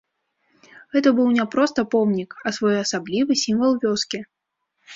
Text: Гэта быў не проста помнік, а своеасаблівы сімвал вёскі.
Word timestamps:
Гэта 0.95 1.09
быў 1.19 1.29
не 1.41 1.45
проста 1.57 1.85
помнік, 1.93 2.31
а 2.47 2.55
своеасаблівы 2.59 3.41
сімвал 3.45 3.73
вёскі. 3.87 4.27